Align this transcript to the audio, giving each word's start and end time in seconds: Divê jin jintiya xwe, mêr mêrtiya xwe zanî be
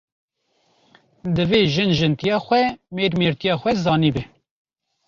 Divê 1.35 1.61
jin 1.73 1.91
jintiya 1.99 2.37
xwe, 2.45 2.61
mêr 2.95 3.11
mêrtiya 3.21 3.55
xwe 3.61 3.71
zanî 3.83 4.11
be 4.15 4.23